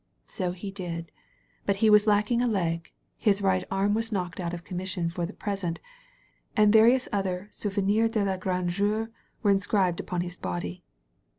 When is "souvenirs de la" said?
7.51-8.37